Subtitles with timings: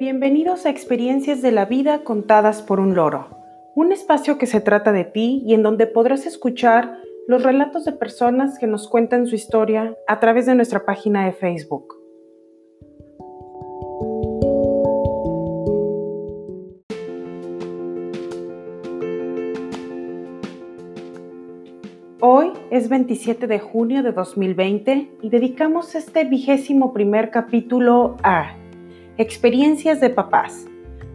[0.00, 3.36] Bienvenidos a Experiencias de la Vida contadas por un loro,
[3.74, 6.96] un espacio que se trata de ti y en donde podrás escuchar
[7.28, 11.32] los relatos de personas que nos cuentan su historia a través de nuestra página de
[11.32, 11.98] Facebook.
[22.22, 28.59] Hoy es 27 de junio de 2020 y dedicamos este vigésimo primer capítulo a
[29.20, 30.64] Experiencias de papás.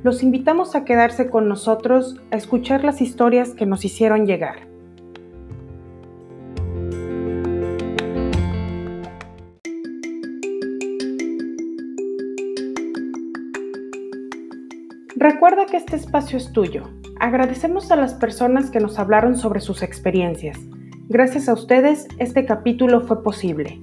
[0.04, 4.68] Los invitamos a quedarse con nosotros a escuchar las historias que nos hicieron llegar.
[15.16, 16.84] Recuerda que este espacio es tuyo.
[17.20, 20.60] Agradecemos a las personas que nos hablaron sobre sus experiencias.
[21.10, 23.82] Gracias a ustedes, este capítulo fue posible.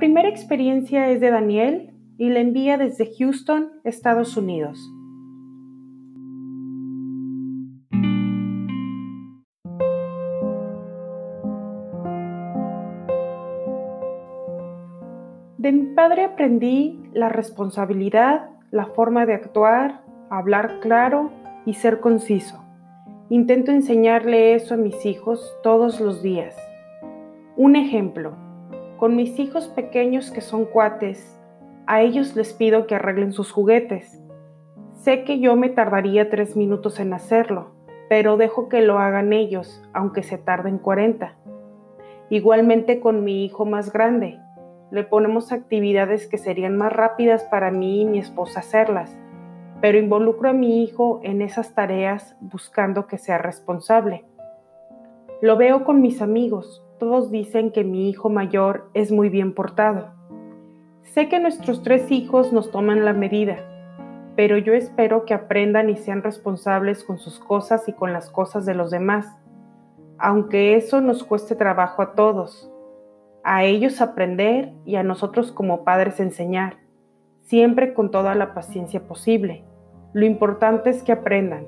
[0.00, 4.78] Primera experiencia es de Daniel y la envía desde Houston, Estados Unidos.
[15.58, 21.30] De mi padre aprendí la responsabilidad, la forma de actuar, hablar claro
[21.66, 22.64] y ser conciso.
[23.28, 26.56] Intento enseñarle eso a mis hijos todos los días.
[27.58, 28.49] Un ejemplo.
[29.00, 31.40] Con mis hijos pequeños que son cuates,
[31.86, 34.22] a ellos les pido que arreglen sus juguetes.
[34.92, 37.70] Sé que yo me tardaría tres minutos en hacerlo,
[38.10, 41.34] pero dejo que lo hagan ellos, aunque se tarden 40.
[42.28, 44.38] Igualmente con mi hijo más grande,
[44.90, 49.16] le ponemos actividades que serían más rápidas para mí y mi esposa hacerlas,
[49.80, 54.26] pero involucro a mi hijo en esas tareas buscando que sea responsable.
[55.40, 60.10] Lo veo con mis amigos, todos dicen que mi hijo mayor es muy bien portado.
[61.02, 63.56] Sé que nuestros tres hijos nos toman la medida,
[64.36, 68.66] pero yo espero que aprendan y sean responsables con sus cosas y con las cosas
[68.66, 69.26] de los demás,
[70.18, 72.70] aunque eso nos cueste trabajo a todos.
[73.42, 76.76] A ellos aprender y a nosotros como padres enseñar,
[77.40, 79.64] siempre con toda la paciencia posible.
[80.12, 81.66] Lo importante es que aprendan.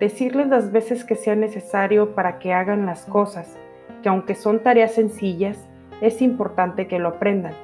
[0.00, 3.58] Decirles las veces que sea necesario para que hagan las cosas
[4.04, 5.66] que aunque son tareas sencillas,
[6.02, 7.54] es importante que lo aprendan.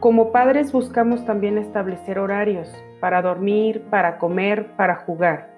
[0.00, 2.68] Como padres buscamos también establecer horarios
[2.98, 5.54] para dormir, para comer, para jugar.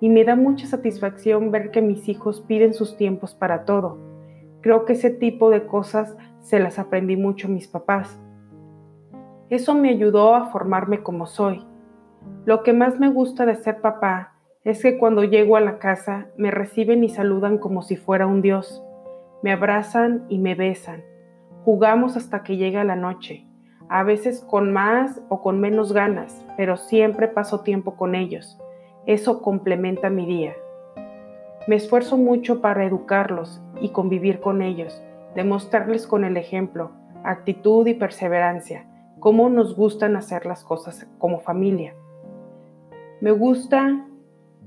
[0.00, 3.98] Y me da mucha satisfacción ver que mis hijos piden sus tiempos para todo.
[4.62, 8.18] Creo que ese tipo de cosas se las aprendí mucho a mis papás.
[9.50, 11.62] Eso me ayudó a formarme como soy.
[12.46, 14.32] Lo que más me gusta de ser papá
[14.64, 18.40] es que cuando llego a la casa me reciben y saludan como si fuera un
[18.40, 18.82] dios
[19.42, 21.02] me abrazan y me besan.
[21.64, 23.46] Jugamos hasta que llega la noche,
[23.88, 28.58] a veces con más o con menos ganas, pero siempre paso tiempo con ellos.
[29.06, 30.54] Eso complementa mi día.
[31.66, 35.02] Me esfuerzo mucho para educarlos y convivir con ellos,
[35.34, 36.90] demostrarles con el ejemplo,
[37.22, 38.86] actitud y perseverancia,
[39.20, 41.94] cómo nos gustan hacer las cosas como familia.
[43.20, 44.06] Me gusta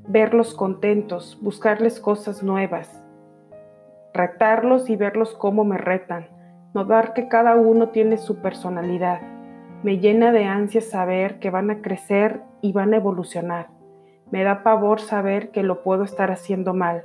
[0.08, 3.03] verlos contentos, buscarles cosas nuevas,
[4.14, 6.28] retarlos y verlos cómo me retan,
[6.76, 9.22] notar que cada uno tiene su personalidad.
[9.82, 13.70] Me llena de ansias saber que van a crecer y van a evolucionar.
[14.32, 17.04] Me da pavor saber que lo puedo estar haciendo mal.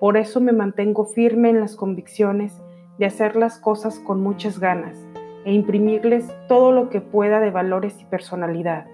[0.00, 2.62] Por eso me mantengo firme en las convicciones
[2.98, 5.06] de hacer las cosas con muchas ganas
[5.44, 8.86] e imprimirles todo lo que pueda de valores y personalidad,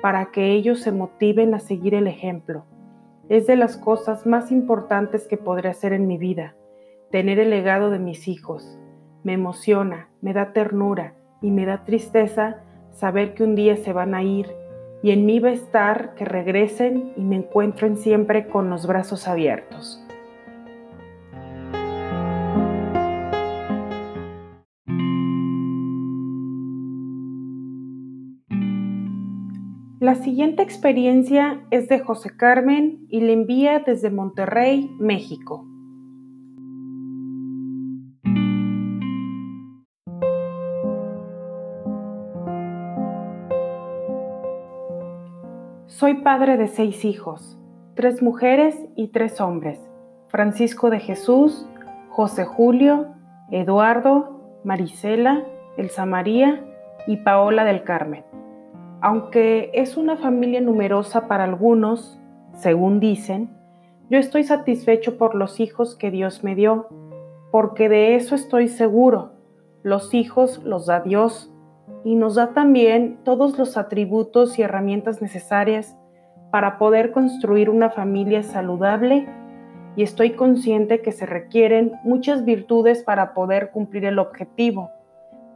[0.00, 2.64] para que ellos se motiven a seguir el ejemplo.
[3.28, 6.54] Es de las cosas más importantes que podré hacer en mi vida
[7.12, 8.78] tener el legado de mis hijos.
[9.22, 14.14] Me emociona, me da ternura y me da tristeza saber que un día se van
[14.14, 14.50] a ir
[15.02, 19.28] y en mí va a estar que regresen y me encuentren siempre con los brazos
[19.28, 20.02] abiertos.
[30.00, 35.71] La siguiente experiencia es de José Carmen y le envía desde Monterrey, México.
[46.02, 47.56] Soy padre de seis hijos,
[47.94, 49.78] tres mujeres y tres hombres,
[50.26, 51.64] Francisco de Jesús,
[52.08, 53.14] José Julio,
[53.52, 55.44] Eduardo, Marisela,
[55.76, 56.64] Elsa María
[57.06, 58.24] y Paola del Carmen.
[59.00, 62.18] Aunque es una familia numerosa para algunos,
[62.52, 63.50] según dicen,
[64.10, 66.88] Yo estoy satisfecho por los hijos que Dios me dio,
[67.52, 69.34] porque de eso estoy seguro.
[69.84, 71.51] Los hijos los da Dios
[72.04, 75.96] y nos da también todos los atributos y herramientas necesarias
[76.50, 79.28] para poder construir una familia saludable
[79.96, 84.90] y estoy consciente que se requieren muchas virtudes para poder cumplir el objetivo,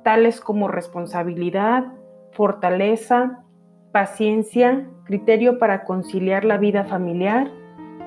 [0.03, 1.93] tales como responsabilidad,
[2.33, 3.43] fortaleza,
[3.93, 7.51] paciencia, criterio para conciliar la vida familiar,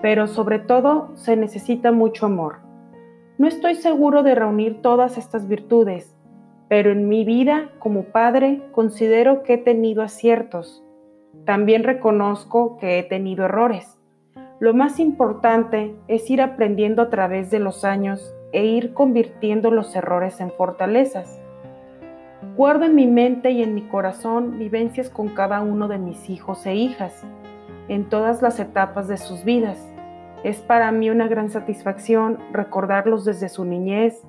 [0.02, 2.60] pero sobre todo se necesita mucho amor.
[3.38, 6.16] No estoy seguro de reunir todas estas virtudes,
[6.70, 10.84] pero en mi vida como padre considero que he tenido aciertos.
[11.44, 13.98] También reconozco que he tenido errores.
[14.60, 19.96] Lo más importante es ir aprendiendo a través de los años e ir convirtiendo los
[19.96, 21.42] errores en fortalezas.
[22.56, 26.66] Guardo en mi mente y en mi corazón vivencias con cada uno de mis hijos
[26.66, 27.26] e hijas,
[27.88, 29.92] en todas las etapas de sus vidas.
[30.44, 34.24] Es para mí una gran satisfacción recordarlos desde su niñez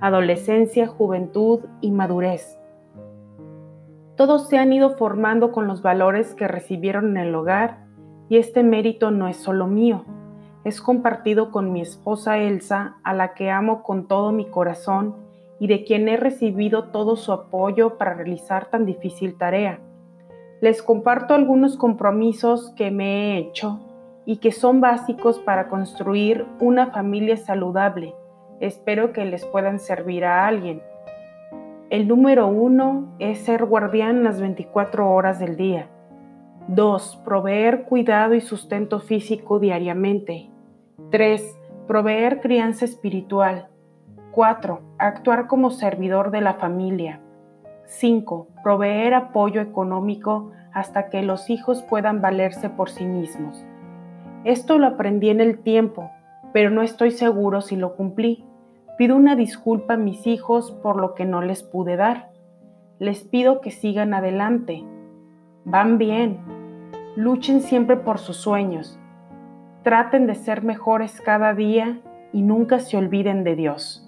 [0.00, 2.58] adolescencia, juventud y madurez.
[4.16, 7.86] Todos se han ido formando con los valores que recibieron en el hogar
[8.28, 10.04] y este mérito no es solo mío,
[10.64, 15.14] es compartido con mi esposa Elsa, a la que amo con todo mi corazón
[15.60, 19.80] y de quien he recibido todo su apoyo para realizar tan difícil tarea.
[20.60, 23.80] Les comparto algunos compromisos que me he hecho
[24.24, 28.14] y que son básicos para construir una familia saludable
[28.60, 30.82] Espero que les puedan servir a alguien.
[31.90, 35.88] El número uno es ser guardián las 24 horas del día.
[36.68, 37.22] 2.
[37.24, 40.50] Proveer cuidado y sustento físico diariamente.
[41.10, 41.58] 3.
[41.86, 43.68] Proveer crianza espiritual.
[44.32, 44.80] 4.
[44.98, 47.20] Actuar como servidor de la familia.
[47.84, 48.48] 5.
[48.64, 53.64] Proveer apoyo económico hasta que los hijos puedan valerse por sí mismos.
[54.44, 56.10] Esto lo aprendí en el tiempo,
[56.56, 58.42] pero no estoy seguro si lo cumplí.
[58.96, 62.30] Pido una disculpa a mis hijos por lo que no les pude dar.
[62.98, 64.82] Les pido que sigan adelante.
[65.66, 66.38] Van bien.
[67.14, 68.98] Luchen siempre por sus sueños.
[69.82, 72.00] Traten de ser mejores cada día
[72.32, 74.05] y nunca se olviden de Dios.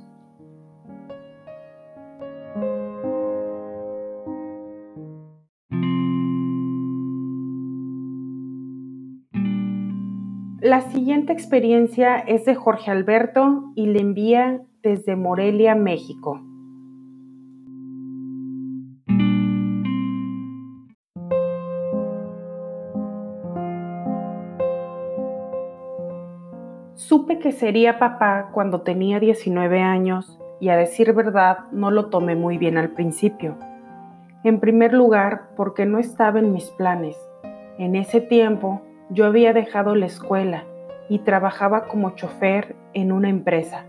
[10.69, 16.43] La siguiente experiencia es de Jorge Alberto y le envía desde Morelia, México.
[26.97, 32.37] Supe que sería papá cuando tenía 19 años y a decir verdad no lo tomé
[32.37, 33.57] muy bien al principio.
[34.45, 37.17] En primer lugar, porque no estaba en mis planes.
[37.79, 40.65] En ese tiempo yo había dejado la escuela
[41.09, 43.85] y trabajaba como chofer en una empresa.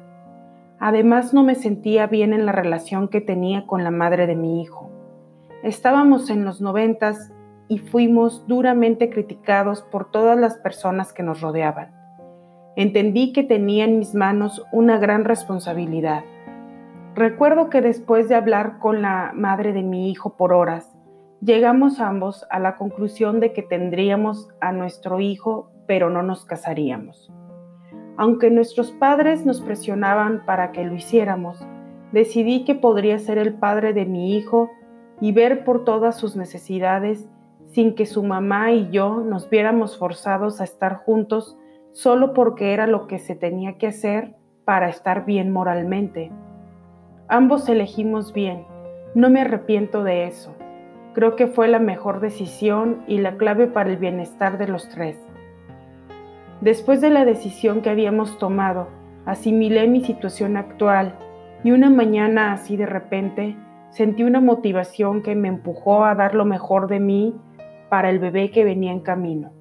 [0.80, 4.62] Además no me sentía bien en la relación que tenía con la madre de mi
[4.62, 4.90] hijo.
[5.62, 7.34] Estábamos en los noventas
[7.68, 11.92] y fuimos duramente criticados por todas las personas que nos rodeaban.
[12.78, 16.24] Entendí que tenía en mis manos una gran responsabilidad.
[17.14, 20.89] Recuerdo que después de hablar con la madre de mi hijo por horas,
[21.42, 27.32] llegamos ambos a la conclusión de que tendríamos a nuestro hijo, pero no nos casaríamos.
[28.18, 31.66] Aunque nuestros padres nos presionaban para que lo hiciéramos,
[32.12, 34.70] decidí que podría ser el padre de mi hijo
[35.22, 37.30] y ver por todas sus necesidades
[37.68, 41.58] sin que su mamá y yo nos viéramos forzados a estar juntos
[41.92, 44.36] solo porque era lo que se tenía que hacer
[44.66, 46.32] para estar bien moralmente.
[47.28, 48.66] Ambos elegimos bien,
[49.14, 50.54] no me arrepiento de eso.
[51.20, 55.18] Creo que fue la mejor decisión y la clave para el bienestar de los tres.
[56.62, 58.88] Después de la decisión que habíamos tomado,
[59.26, 61.20] asimilé mi situación actual
[61.66, 63.58] y una mañana así de repente
[63.90, 67.36] sentí una motivación que me empujó a dar lo mejor de mí
[67.90, 69.52] para el bebé que venía en camino.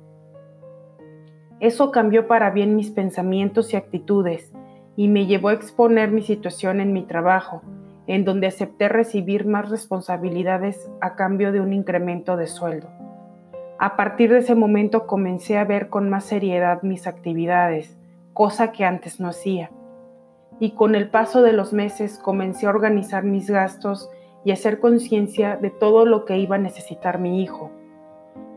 [1.58, 4.52] Eso cambió para bien mis pensamientos y actitudes
[4.94, 7.62] y me llevó a exponer mi situación en mi trabajo,
[8.08, 12.88] en donde acepté recibir más responsabilidades a cambio de un incremento de sueldo.
[13.78, 17.96] A partir de ese momento comencé a ver con más seriedad mis actividades,
[18.32, 19.70] cosa que antes no hacía.
[20.58, 24.10] Y con el paso de los meses comencé a organizar mis gastos
[24.44, 27.70] y a hacer conciencia de todo lo que iba a necesitar mi hijo.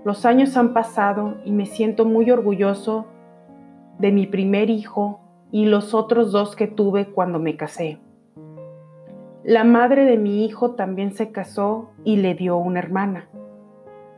[0.05, 3.05] Los años han pasado y me siento muy orgulloso
[3.99, 5.19] de mi primer hijo
[5.51, 7.99] y los otros dos que tuve cuando me casé.
[9.43, 13.27] La madre de mi hijo también se casó y le dio una hermana.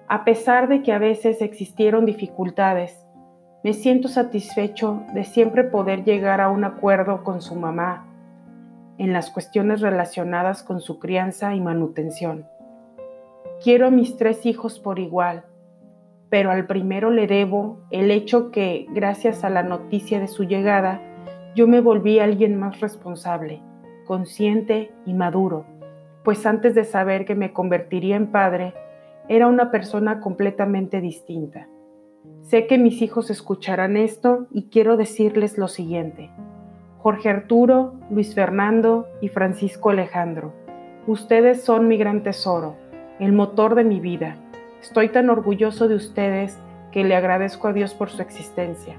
[0.08, 3.04] A pesar de que a veces existieron dificultades,
[3.64, 8.06] Me siento satisfecho de siempre poder llegar a un acuerdo con su mamá
[8.98, 12.46] en las cuestiones relacionadas con su crianza y manutención.
[13.64, 15.46] Quiero a mis tres hijos por igual,
[16.30, 21.00] pero al primero le debo el hecho que, gracias a la noticia de su llegada,
[21.56, 23.62] yo me volví alguien más responsable,
[24.04, 25.66] consciente y maduro,
[26.24, 28.74] pues antes de saber que me convertiría en padre,
[29.28, 31.68] era una persona completamente distinta.
[32.42, 36.30] Sé que mis hijos escucharán esto y quiero decirles lo siguiente.
[37.00, 40.54] Jorge Arturo, Luis Fernando y Francisco Alejandro,
[41.08, 42.76] ustedes son mi gran tesoro,
[43.20, 44.38] el motor de mi vida.
[44.82, 46.58] Estoy tan orgulloso de ustedes
[46.92, 48.96] que le agradezco a Dios por su existencia.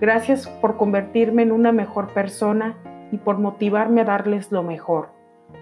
[0.00, 2.76] Gracias por convertirme en una mejor persona
[3.12, 5.10] y por motivarme a darles lo mejor.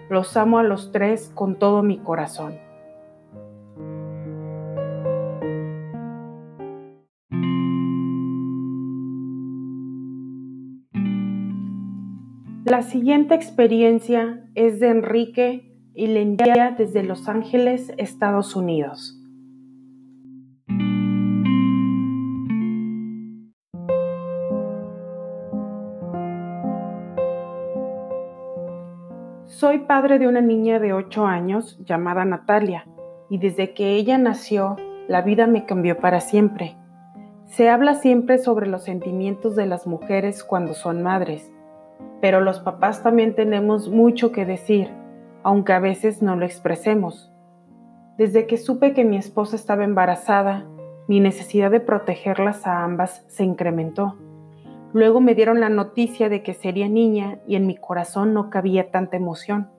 [0.09, 2.55] Los amo a los tres con todo mi corazón.
[12.65, 19.16] La siguiente experiencia es de Enrique y le envía desde Los Ángeles, Estados Unidos.
[29.59, 32.85] Soy padre de una niña de 8 años llamada Natalia
[33.27, 34.75] y desde que ella nació
[35.07, 36.77] la vida me cambió para siempre.
[37.45, 41.51] Se habla siempre sobre los sentimientos de las mujeres cuando son madres
[42.21, 44.89] pero los papás también tenemos mucho que decir,
[45.43, 47.31] aunque a veces no lo expresemos.
[48.17, 50.65] Desde que supe que mi esposa estaba embarazada,
[51.07, 54.17] mi necesidad de protegerlas a ambas se incrementó.
[54.97, 58.89] Luego me dieron la noticia de que sería niña y en mi corazón no cabía
[58.89, 59.69] tanta emoción.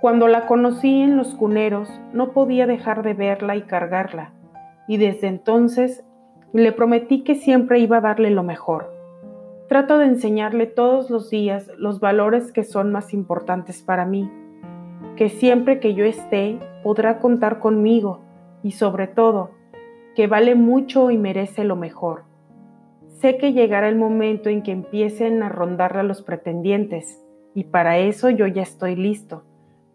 [0.00, 4.32] Cuando la conocí en los cuneros, no podía dejar de verla y cargarla,
[4.88, 6.06] y desde entonces
[6.54, 8.90] le prometí que siempre iba a darle lo mejor
[9.68, 14.30] Trato de enseñarle todos los días los valores que son más importantes para mí,
[15.16, 18.20] que siempre que yo esté podrá contar conmigo
[18.62, 19.50] y sobre todo,
[20.14, 22.31] que vale mucho y merece lo mejor.
[23.12, 27.22] Sé que llegará el momento en que empiecen a rondarle a los pretendientes
[27.54, 29.44] y para eso yo ya estoy listo.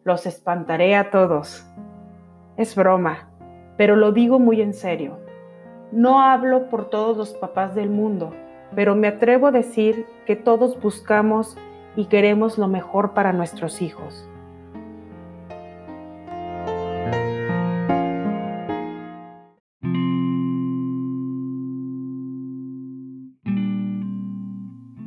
[0.03, 1.65] Los espantaré a todos.
[2.55, 3.29] Es broma,
[3.77, 5.19] pero lo digo muy en serio.
[5.91, 8.33] No hablo por todos los papás del mundo
[8.75, 11.57] pero me atrevo a decir que todos buscamos
[11.95, 14.26] y queremos lo mejor para nuestros hijos.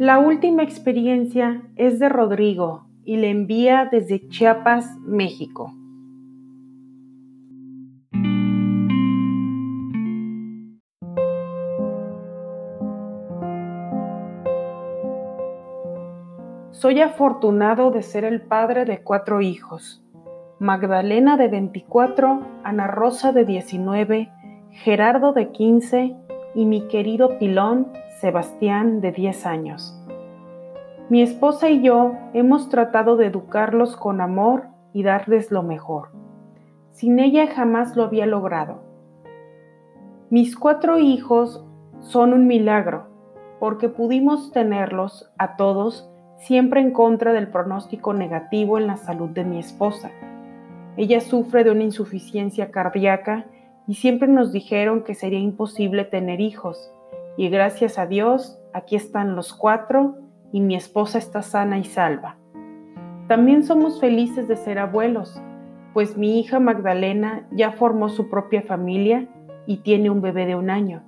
[0.01, 5.75] La última experiencia es de Rodrigo y le envía desde Chiapas, México.
[16.71, 20.03] Soy afortunado de ser el padre de cuatro hijos.
[20.59, 24.33] Magdalena de 24, Ana Rosa de 19,
[24.71, 26.17] Gerardo de 15
[26.55, 29.99] y mi querido pilón Sebastián de 10 años.
[31.09, 36.11] Mi esposa y yo hemos tratado de educarlos con amor y darles lo mejor.
[36.91, 38.83] Sin ella jamás lo había logrado.
[40.29, 41.65] Mis cuatro hijos
[42.01, 43.07] son un milagro
[43.59, 49.45] porque pudimos tenerlos a todos siempre en contra del pronóstico negativo en la salud de
[49.45, 50.11] mi esposa.
[50.99, 53.47] Ella sufre de una insuficiencia cardíaca
[53.87, 56.93] y siempre nos dijeron que sería imposible tener hijos.
[57.37, 60.17] Y gracias a Dios, aquí están los cuatro
[60.53, 62.37] y mi esposa está sana y salva.
[63.29, 65.41] También somos felices de ser abuelos,
[65.95, 69.29] pues mi hija Magdalena ya formó su propia familia
[69.67, 71.03] y tiene un bebé de un año.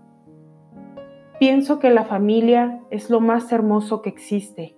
[1.38, 4.76] Pienso que la familia es lo más hermoso que existe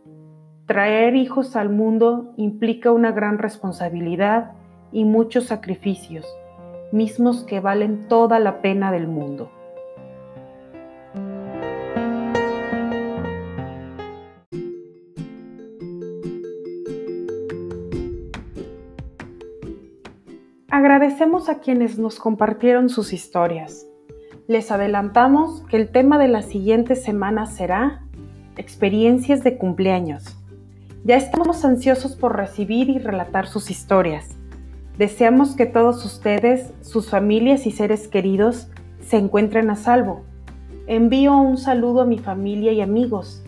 [0.67, 4.53] Traer hijos al mundo implica una gran responsabilidad
[4.93, 6.27] y muchos sacrificios,
[6.91, 9.51] mismos que valen toda la pena del mundo.
[21.15, 23.87] Agradecemos a quienes nos compartieron sus historias.
[24.49, 28.03] Les adelantamos que el tema de la siguiente semana será
[28.57, 30.37] experiencias de cumpleaños.
[31.05, 34.31] Ya estamos ansiosos por recibir y relatar sus historias.
[34.99, 38.67] Deseamos que todos ustedes, sus familias y seres queridos
[39.01, 40.25] se encuentren a salvo.
[40.89, 43.45] Envío un saludo a mi familia y amigos.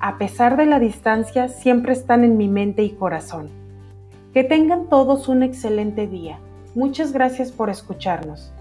[0.00, 3.50] A pesar de la distancia, siempre están en mi mente y corazón.
[4.32, 6.38] Que tengan todos un excelente día.
[6.74, 8.52] Muchas gracias por escucharnos.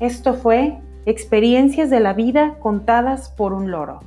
[0.00, 4.00] Esto fue Experiencias de la Vida contadas por un loro.